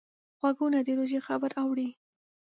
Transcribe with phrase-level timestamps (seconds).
[0.39, 1.89] غوږونه د روژې خبر اوري